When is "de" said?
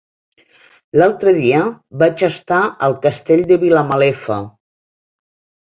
3.53-3.61